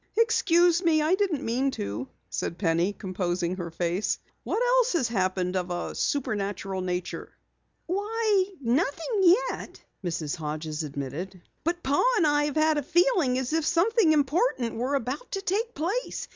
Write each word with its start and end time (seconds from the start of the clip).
"Excuse 0.17 0.81
me, 0.81 0.99
I 1.03 1.13
didn't 1.13 1.45
mean 1.45 1.69
to," 1.77 2.07
said 2.27 2.57
Penny, 2.57 2.91
composing 2.91 3.55
her 3.57 3.69
face. 3.69 4.17
"What 4.43 4.59
else 4.67 4.93
has 4.93 5.07
happened 5.07 5.55
of 5.55 5.69
a 5.69 5.93
supernatural 5.93 6.81
nature?" 6.81 7.37
"Why, 7.85 8.45
nothing 8.59 9.21
yet," 9.49 9.79
Mrs. 10.03 10.37
Hodges 10.37 10.81
admitted. 10.81 11.39
"But 11.63 11.83
Pa 11.83 12.01
and 12.17 12.25
I 12.25 12.45
have 12.45 12.55
had 12.55 12.79
a 12.79 12.81
feeling 12.81 13.37
as 13.37 13.53
if 13.53 13.63
something 13.63 14.11
important 14.11 14.73
were 14.73 14.95
about 14.95 15.33
to 15.33 15.41
take 15.43 15.75
place. 15.75 16.27